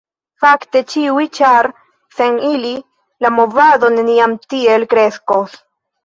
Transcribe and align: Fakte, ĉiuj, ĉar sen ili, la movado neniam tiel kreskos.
Fakte, 0.43 0.79
ĉiuj, 0.91 1.25
ĉar 1.39 1.67
sen 2.19 2.39
ili, 2.51 2.71
la 3.25 3.31
movado 3.35 3.91
neniam 3.97 4.33
tiel 4.55 4.87
kreskos. 4.95 5.55